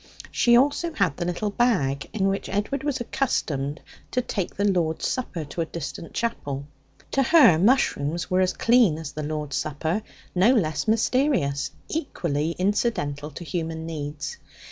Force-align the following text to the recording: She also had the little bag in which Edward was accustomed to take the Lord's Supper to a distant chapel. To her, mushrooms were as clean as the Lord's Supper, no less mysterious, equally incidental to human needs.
She 0.31 0.57
also 0.57 0.93
had 0.95 1.15
the 1.15 1.25
little 1.25 1.51
bag 1.51 2.09
in 2.11 2.27
which 2.27 2.49
Edward 2.49 2.83
was 2.83 2.99
accustomed 2.99 3.81
to 4.09 4.19
take 4.19 4.55
the 4.55 4.65
Lord's 4.65 5.07
Supper 5.07 5.45
to 5.45 5.61
a 5.61 5.65
distant 5.67 6.11
chapel. 6.15 6.65
To 7.11 7.21
her, 7.21 7.59
mushrooms 7.59 8.27
were 8.27 8.41
as 8.41 8.53
clean 8.53 8.97
as 8.97 9.11
the 9.11 9.21
Lord's 9.21 9.57
Supper, 9.57 10.01
no 10.33 10.53
less 10.55 10.87
mysterious, 10.87 11.69
equally 11.87 12.55
incidental 12.57 13.29
to 13.29 13.43
human 13.43 13.85
needs. 13.85 14.37